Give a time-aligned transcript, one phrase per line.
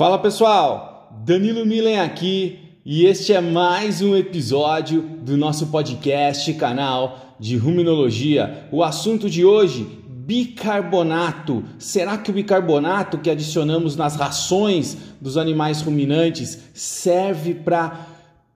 [0.00, 7.36] Fala pessoal, Danilo Milen aqui e este é mais um episódio do nosso podcast canal
[7.38, 8.66] de ruminologia.
[8.72, 11.62] O assunto de hoje, bicarbonato.
[11.78, 18.06] Será que o bicarbonato que adicionamos nas rações dos animais ruminantes serve para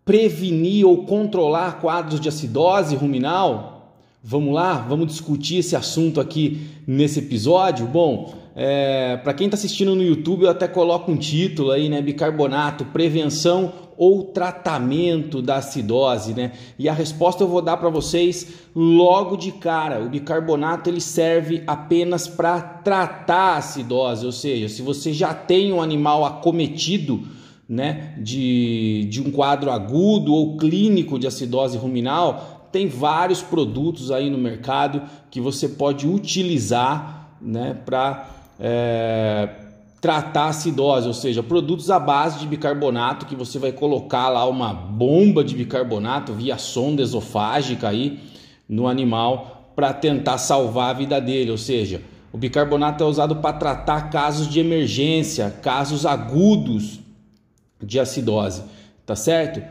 [0.03, 4.01] prevenir ou controlar quadros de acidose ruminal?
[4.23, 7.87] Vamos lá, vamos discutir esse assunto aqui nesse episódio.
[7.87, 12.01] Bom, é, para quem está assistindo no YouTube, eu até coloco um título aí, né?
[12.01, 16.53] Bicarbonato, prevenção ou tratamento da acidose, né?
[16.79, 20.05] E a resposta eu vou dar para vocês logo de cara.
[20.05, 25.73] O bicarbonato ele serve apenas para tratar a acidose, ou seja, se você já tem
[25.73, 27.23] um animal acometido,
[27.69, 34.29] né, de, de um quadro agudo ou clínico de acidose ruminal, tem vários produtos aí
[34.29, 39.49] no mercado que você pode utilizar, né, para é,
[40.01, 44.73] tratar acidose, ou seja, produtos à base de bicarbonato que você vai colocar lá uma
[44.73, 48.21] bomba de bicarbonato via sonda esofágica aí
[48.69, 53.57] no animal para tentar salvar a vida dele, ou seja, o bicarbonato é usado para
[53.57, 57.01] tratar casos de emergência, casos agudos
[57.83, 58.63] de acidose,
[59.07, 59.63] tá certo?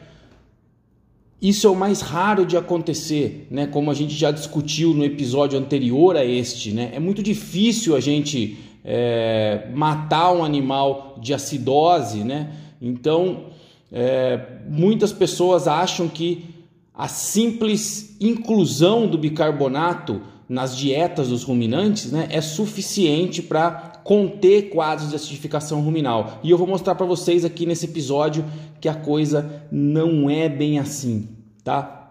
[1.41, 3.67] Isso é o mais raro de acontecer, né?
[3.67, 6.91] Como a gente já discutiu no episódio anterior a este, né?
[6.93, 12.51] É muito difícil a gente é, matar um animal de acidose, né?
[12.81, 13.45] Então,
[13.91, 16.45] é, muitas pessoas acham que
[16.93, 25.09] a simples inclusão do bicarbonato nas dietas dos ruminantes né, é suficiente para conter quadros
[25.09, 26.39] de acidificação ruminal.
[26.43, 28.45] E eu vou mostrar para vocês aqui nesse episódio
[28.81, 31.29] que a coisa não é bem assim,
[31.63, 32.02] tá?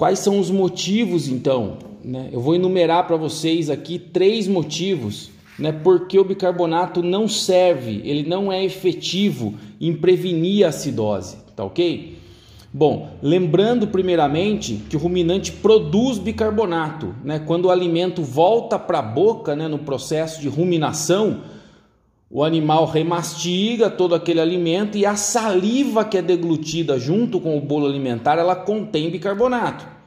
[0.00, 1.76] Quais são os motivos então?
[2.02, 2.30] Né?
[2.32, 8.26] Eu vou enumerar para vocês aqui três motivos né, porque o bicarbonato não serve, ele
[8.26, 12.16] não é efetivo em prevenir a acidose, tá ok?
[12.72, 17.38] Bom, lembrando primeiramente que o ruminante produz bicarbonato, né?
[17.38, 21.42] Quando o alimento volta para a boca, né, no processo de ruminação,
[22.32, 27.60] o animal remastiga todo aquele alimento e a saliva que é deglutida junto com o
[27.60, 29.99] bolo alimentar, ela contém bicarbonato.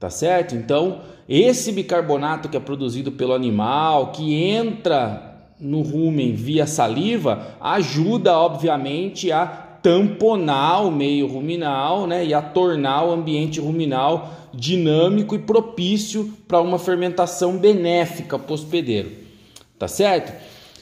[0.00, 0.54] Tá certo?
[0.54, 5.30] Então, esse bicarbonato que é produzido pelo animal, que entra
[5.60, 13.04] no rumen via saliva, ajuda obviamente a tamponar o meio ruminal, né, e a tornar
[13.04, 19.10] o ambiente ruminal dinâmico e propício para uma fermentação benéfica para o hospedeiro.
[19.78, 20.32] Tá certo?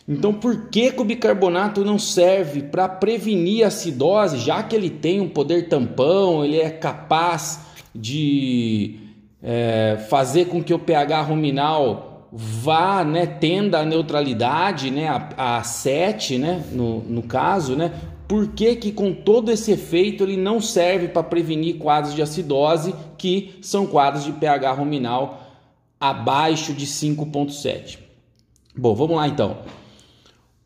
[0.08, 4.88] Então, por que, que o bicarbonato não serve para prevenir a acidose, já que ele
[4.88, 9.07] tem um poder tampão, ele é capaz de
[9.42, 15.62] é, fazer com que o pH ruminal vá, né, tenda a neutralidade, né, a, a
[15.62, 17.92] 7, né, no, no caso, né,
[18.28, 22.94] por que, que com todo esse efeito ele não serve para prevenir quadros de acidose,
[23.16, 25.40] que são quadros de pH ruminal
[25.98, 27.98] abaixo de 5,7?
[28.76, 29.58] Bom, vamos lá então.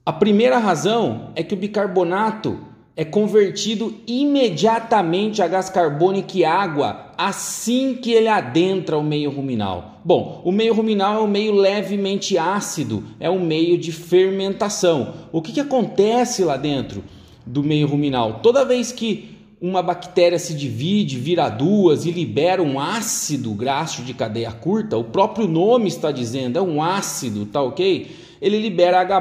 [0.05, 2.59] A primeira razão é que o bicarbonato
[2.95, 10.01] é convertido imediatamente a gás carbônico e água assim que ele adentra o meio ruminal.
[10.05, 15.15] Bom, o meio ruminal é um meio levemente ácido, é um meio de fermentação.
[15.31, 17.03] O que, que acontece lá dentro
[17.47, 18.41] do meio ruminal?
[18.43, 24.13] Toda vez que uma bactéria se divide, vira duas e libera um ácido graxo de
[24.13, 28.11] cadeia curta, o próprio nome está dizendo, é um ácido, tá ok?
[28.43, 29.21] Ele libera H+,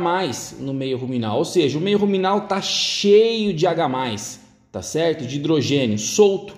[0.59, 4.39] no meio ruminal, ou seja, o meio ruminal está cheio de H+,
[4.71, 5.27] tá certo?
[5.27, 6.55] De hidrogênio, solto,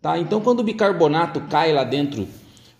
[0.00, 0.18] tá?
[0.18, 2.26] Então quando o bicarbonato cai lá dentro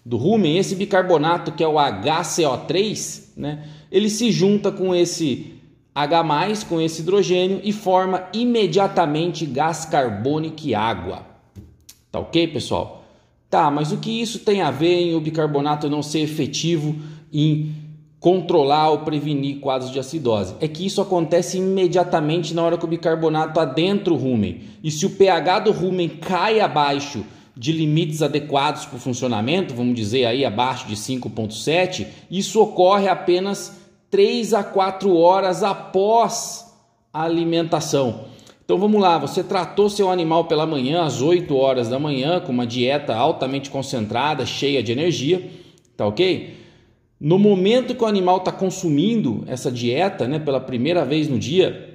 [0.02, 3.68] do rumen, esse bicarbonato que é o HCO3, né?
[3.92, 5.52] Ele se junta com esse
[5.94, 6.24] H+,
[6.66, 11.26] com esse hidrogênio e forma imediatamente gás carbônico e água.
[12.10, 13.04] Tá ok, pessoal?
[13.50, 16.96] Tá, mas o que isso tem a ver em o bicarbonato não ser efetivo
[17.30, 17.85] em
[18.26, 20.56] controlar ou prevenir quadros de acidose.
[20.60, 24.62] É que isso acontece imediatamente na hora que o bicarbonato adentra o rumen.
[24.82, 27.24] E se o pH do rumen cai abaixo
[27.56, 33.80] de limites adequados para o funcionamento, vamos dizer aí abaixo de 5.7, isso ocorre apenas
[34.10, 36.66] 3 a 4 horas após
[37.12, 38.24] a alimentação.
[38.64, 42.50] Então vamos lá, você tratou seu animal pela manhã às 8 horas da manhã com
[42.50, 45.48] uma dieta altamente concentrada, cheia de energia,
[45.96, 46.65] tá OK?
[47.26, 51.92] No momento que o animal está consumindo essa dieta, né, pela primeira vez no dia,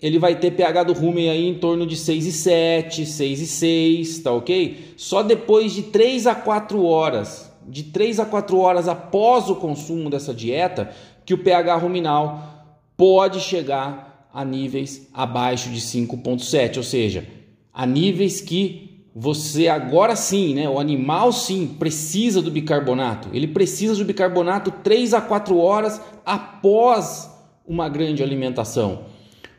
[0.00, 4.94] ele vai ter pH do rumen aí em torno de 6,7, 6,6, tá ok?
[4.96, 10.08] Só depois de 3 a 4 horas, de 3 a 4 horas após o consumo
[10.08, 10.90] dessa dieta,
[11.26, 12.64] que o pH ruminal
[12.96, 17.28] pode chegar a níveis abaixo de 5,7, ou seja,
[17.74, 18.85] a níveis que
[19.18, 23.28] você agora sim, né, o animal sim precisa do bicarbonato.
[23.32, 27.30] Ele precisa do bicarbonato 3 a 4 horas após
[27.66, 29.04] uma grande alimentação.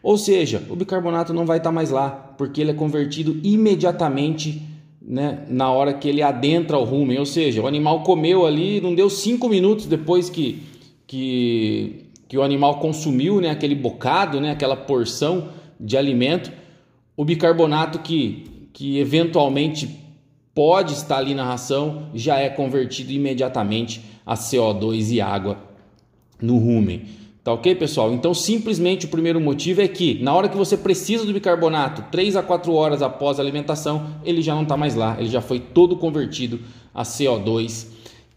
[0.04, 4.62] Ou seja, o bicarbonato não vai estar mais lá, porque ele é convertido imediatamente
[5.02, 7.18] né, na hora que ele adentra o rumen.
[7.18, 10.62] Ou seja, o animal comeu ali, não deu 5 minutos depois que,
[11.08, 15.50] que que o animal consumiu, né, aquele bocado, né, aquela porção
[15.80, 16.52] de alimento,
[17.16, 18.46] o bicarbonato que,
[18.78, 19.90] que eventualmente
[20.54, 25.58] pode estar ali na ração já é convertido imediatamente a CO2 e água
[26.40, 27.06] no rumen.
[27.44, 28.14] Tá ok, pessoal?
[28.14, 32.36] Então, simplesmente o primeiro motivo é que na hora que você precisa do bicarbonato, 3
[32.36, 35.60] a 4 horas após a alimentação, ele já não está mais lá, ele já foi
[35.60, 36.60] todo convertido
[36.94, 37.88] a CO2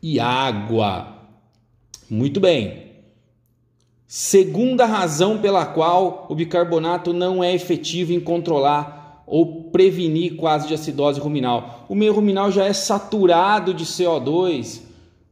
[0.03, 1.19] e água.
[2.09, 2.93] Muito bem.
[4.07, 9.00] Segunda razão pela qual o bicarbonato não é efetivo em controlar
[9.31, 11.87] ou prevenir quase de acidose ruminal.
[11.89, 14.83] O meio ruminal já é saturado de CO2.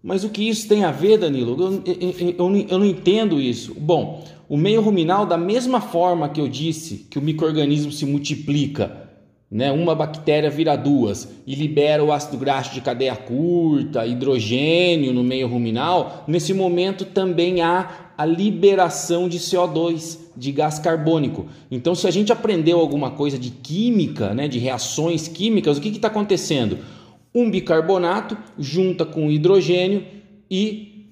[0.03, 1.56] Mas o que isso tem a ver, Danilo?
[1.61, 3.75] Eu, eu, eu, eu não entendo isso.
[3.75, 9.09] Bom, o meio ruminal, da mesma forma que eu disse que o microorganismo se multiplica
[9.50, 9.73] né?
[9.73, 15.49] Uma bactéria vira duas e libera o ácido graxo de cadeia curta, hidrogênio no meio
[15.49, 16.25] ruminal.
[16.29, 21.47] Nesse momento também há a liberação de CO2, de gás carbônico.
[21.70, 25.88] Então, se a gente aprendeu alguma coisa de química, né, de reações químicas, o que
[25.91, 26.79] está acontecendo?
[27.32, 30.05] Um bicarbonato junta com hidrogênio
[30.50, 31.06] e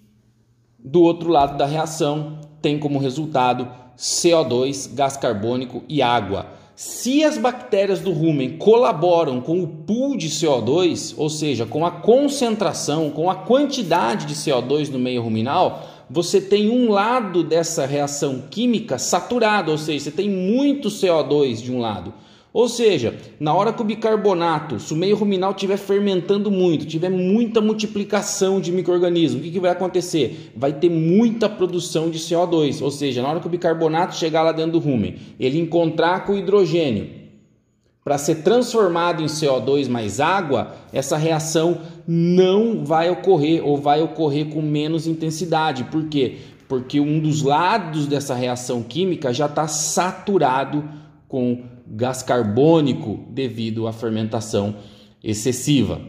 [0.81, 6.47] do outro lado da reação tem como resultado CO2, gás carbônico e água.
[6.75, 11.91] Se as bactérias do rumen colaboram com o pool de CO2, ou seja, com a
[11.91, 18.45] concentração, com a quantidade de CO2 no meio ruminal, você tem um lado dessa reação
[18.51, 22.15] química saturado, ou seja, você tem muito CO2 de um lado.
[22.53, 27.11] Ou seja, na hora que o bicarbonato, se o meio ruminal estiver fermentando muito, tiver
[27.11, 30.53] muita multiplicação de micro-organismos, o que, que vai acontecer?
[30.57, 32.81] Vai ter muita produção de CO2.
[32.81, 36.33] Ou seja, na hora que o bicarbonato chegar lá dentro do rumen, ele encontrar com
[36.33, 37.26] o hidrogênio
[38.07, 44.47] para ser transformado em CO2 mais água, essa reação não vai ocorrer ou vai ocorrer
[44.47, 45.83] com menos intensidade.
[45.83, 46.37] Por quê?
[46.69, 50.89] Porque um dos lados dessa reação química já está saturado
[51.27, 54.77] com gás carbônico devido à fermentação
[55.21, 56.01] excessiva.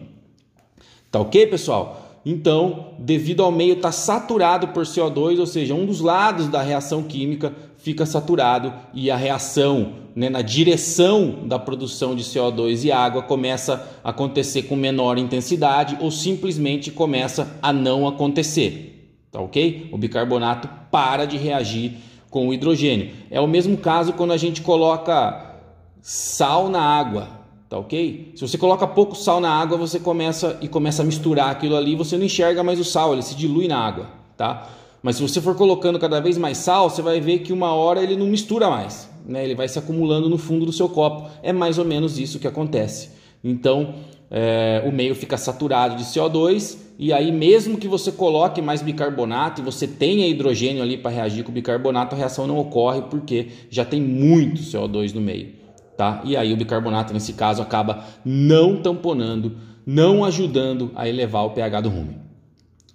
[1.10, 2.07] Tá ok, pessoal?
[2.30, 6.62] Então, devido ao meio estar tá saturado por CO2, ou seja, um dos lados da
[6.62, 12.92] reação química fica saturado e a reação né, na direção da produção de CO2 e
[12.92, 19.24] água começa a acontecer com menor intensidade ou simplesmente começa a não acontecer.
[19.32, 19.88] Tá ok?
[19.94, 21.94] O bicarbonato para de reagir
[22.30, 23.10] com o hidrogênio.
[23.32, 25.56] É o mesmo caso quando a gente coloca
[26.02, 27.37] sal na água,
[27.70, 28.32] tá ok?
[28.36, 31.96] Se você coloca pouco sal na água, você começa e começa a misturar aquilo ali,
[31.96, 34.70] você não enxerga mais o sal, ele se dilui na água, tá?
[35.02, 38.02] Mas se você for colocando cada vez mais sal, você vai ver que uma hora
[38.02, 39.44] ele não mistura mais, né?
[39.44, 41.30] Ele vai se acumulando no fundo do seu copo.
[41.44, 43.12] É mais ou menos isso que acontece.
[43.44, 43.94] Então,
[44.32, 49.62] é, o meio fica saturado de CO2 e aí mesmo que você coloque mais bicarbonato
[49.62, 53.50] e você tenha hidrogênio ali para reagir com o bicarbonato, a reação não ocorre porque
[53.70, 55.57] já tem muito CO2 no meio
[55.98, 56.22] tá?
[56.24, 61.82] E aí o bicarbonato nesse caso acaba não tamponando, não ajudando a elevar o pH
[61.82, 62.22] do rumen.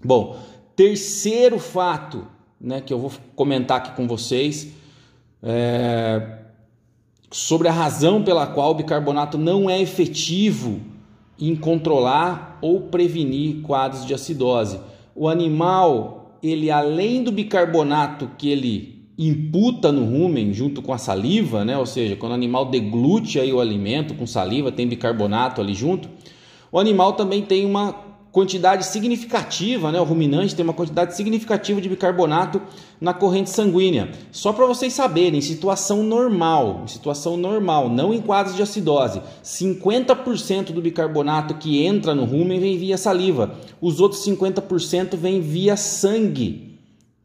[0.03, 0.39] Bom,
[0.77, 2.27] terceiro fato,
[2.61, 4.73] né, que eu vou comentar aqui com vocês,
[5.43, 6.39] é
[7.33, 10.81] sobre a razão pela qual o bicarbonato não é efetivo
[11.41, 14.79] em controlar ou prevenir quadros de acidose.
[15.15, 21.65] O animal, ele além do bicarbonato que ele imputa no rumen junto com a saliva,
[21.65, 21.77] né?
[21.77, 26.09] ou seja, quando o animal deglute aí o alimento com saliva, tem bicarbonato ali junto,
[26.71, 30.01] o animal também tem uma quantidade significativa, né?
[30.01, 32.63] o ruminante tem uma quantidade significativa de bicarbonato
[32.99, 34.11] na corrente sanguínea.
[34.33, 39.21] Só para vocês saberem, em situação normal, em situação normal, não em quadros de acidose,
[39.45, 45.77] 50% do bicarbonato que entra no rumen vem via saliva, os outros 50% vem via
[45.77, 46.72] sangue.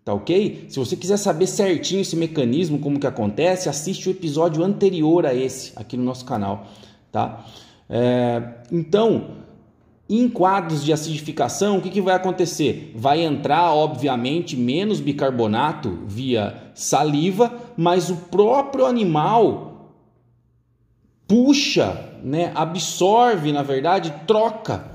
[0.08, 0.68] Tá ok?
[0.70, 5.34] Se você quiser saber certinho esse mecanismo, como que acontece, assiste o episódio anterior a
[5.34, 6.66] esse aqui no nosso canal,
[7.12, 7.46] tá?
[7.90, 9.32] É, então,
[10.10, 12.94] em quadros de acidificação, o que, que vai acontecer?
[12.96, 19.92] Vai entrar, obviamente, menos bicarbonato via saliva, mas o próprio animal
[21.28, 24.90] puxa, né, absorve, na verdade, troca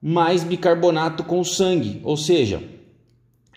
[0.00, 2.62] mais bicarbonato com o sangue, ou seja,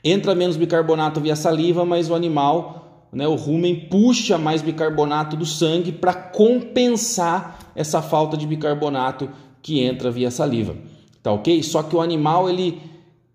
[0.08, 2.86] Entra menos bicarbonato via saliva, mas o animal
[3.16, 9.30] né, o rumen puxa mais bicarbonato do sangue para compensar essa falta de bicarbonato
[9.62, 10.76] que entra via saliva.
[11.24, 11.64] Tá ok?
[11.64, 12.78] Só que o animal ele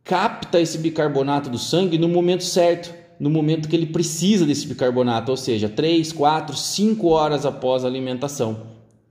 [0.05, 5.31] capta esse bicarbonato do sangue no momento certo, no momento que ele precisa desse bicarbonato,
[5.31, 8.67] ou seja, 3, 4, 5 horas após a alimentação.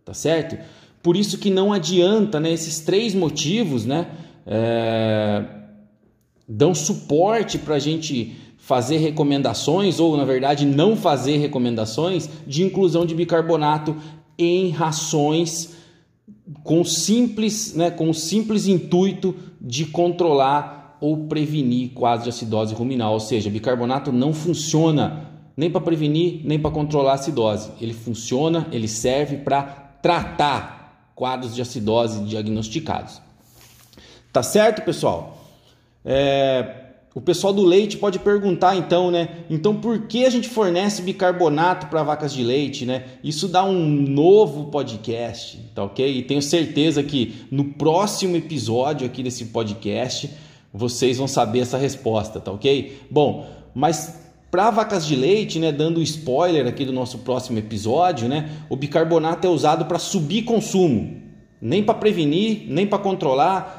[0.05, 0.57] Tá certo?
[1.01, 2.51] Por isso que não adianta, né?
[2.51, 4.07] Esses três motivos, né?
[4.45, 5.43] É,
[6.49, 13.05] dão suporte para a gente fazer recomendações, ou na verdade não fazer recomendações, de inclusão
[13.05, 13.95] de bicarbonato
[14.37, 15.75] em rações
[16.63, 23.13] com simples, né, com o simples intuito de controlar ou prevenir quadros de acidose ruminal,
[23.13, 27.69] ou seja, bicarbonato não funciona nem para prevenir, nem para controlar a acidose.
[27.81, 29.63] Ele funciona, ele serve para
[30.01, 33.21] tratar quadros de acidose diagnosticados.
[34.31, 35.38] Tá certo, pessoal?
[36.03, 39.29] É, o pessoal do leite pode perguntar então, né?
[39.49, 43.05] Então por que a gente fornece bicarbonato para vacas de leite, né?
[43.23, 46.17] Isso dá um novo podcast, tá ok?
[46.17, 50.29] E tenho certeza que no próximo episódio aqui desse podcast
[50.73, 52.99] vocês vão saber essa resposta, tá ok?
[53.09, 58.49] Bom, mas para vacas de leite, né, dando spoiler aqui do nosso próximo episódio, né,
[58.69, 61.21] o bicarbonato é usado para subir consumo,
[61.61, 63.78] nem para prevenir, nem para controlar,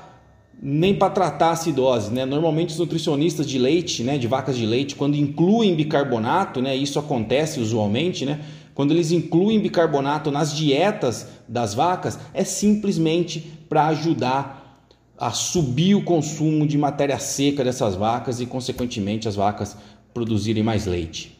[0.62, 2.26] nem para tratar a acidose, né?
[2.26, 6.98] Normalmente os nutricionistas de leite, né, de vacas de leite, quando incluem bicarbonato, né, isso
[6.98, 8.40] acontece usualmente, né?
[8.74, 14.86] Quando eles incluem bicarbonato nas dietas das vacas, é simplesmente para ajudar
[15.18, 19.76] a subir o consumo de matéria seca dessas vacas e, consequentemente, as vacas
[20.14, 21.38] produzirem mais leite.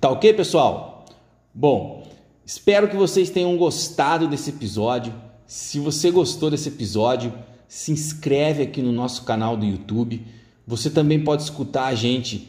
[0.00, 1.04] Tá ok, pessoal?
[1.52, 2.06] Bom,
[2.44, 5.12] espero que vocês tenham gostado desse episódio.
[5.46, 7.34] Se você gostou desse episódio,
[7.74, 10.24] se inscreve aqui no nosso canal do YouTube.
[10.64, 12.48] Você também pode escutar a gente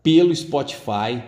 [0.00, 1.24] pelo Spotify.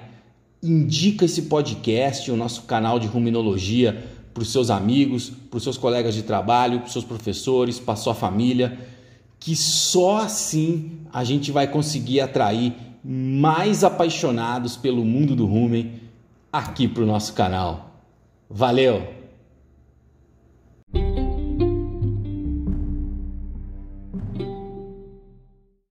[0.62, 5.76] Indica esse podcast, o nosso canal de ruminologia, para os seus amigos, para os seus
[5.76, 8.78] colegas de trabalho, para os seus professores, para a sua família,
[9.40, 12.72] que só assim a gente vai conseguir atrair
[13.02, 15.94] mais apaixonados pelo mundo do rumen
[16.52, 18.04] aqui para o nosso canal.
[18.48, 19.21] Valeu!